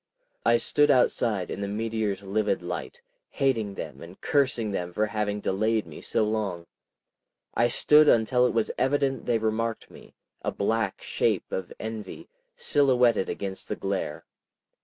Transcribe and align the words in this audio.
I 0.43 0.57
stood 0.57 0.89
outside 0.89 1.51
in 1.51 1.61
the 1.61 1.67
meteor's 1.67 2.23
livid 2.23 2.63
light, 2.63 3.03
hating 3.29 3.75
them 3.75 4.01
and 4.01 4.19
cursing 4.19 4.71
them 4.71 4.91
for 4.91 5.05
having 5.05 5.39
delayed 5.41 5.85
me 5.85 6.01
so 6.01 6.23
long. 6.23 6.65
I 7.53 7.67
stood 7.67 8.07
until 8.09 8.47
it 8.47 8.51
was 8.51 8.71
evident 8.79 9.27
they 9.27 9.37
remarked 9.37 9.91
me, 9.91 10.15
a 10.41 10.51
black 10.51 11.03
shape 11.03 11.51
of 11.51 11.71
envy, 11.79 12.27
silhouetted 12.55 13.29
against 13.29 13.67
the 13.67 13.75
glare. 13.75 14.25